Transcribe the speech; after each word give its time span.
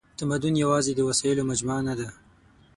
تمدن 0.19 0.53
یواځې 0.63 0.91
د 0.95 0.99
وسایلو 1.09 1.47
مجموعه 1.51 1.81
نهده. 1.87 2.07